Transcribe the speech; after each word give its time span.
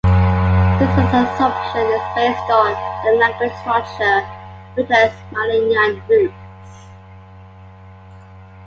This 0.79 1.13
assumption 1.13 1.81
is 1.81 2.15
based 2.15 2.49
on 2.49 2.73
their 3.03 3.17
language 3.17 3.53
structure 3.59 4.21
which 4.73 4.87
has 4.89 5.11
Malayan 5.31 6.01
roots. 6.09 6.81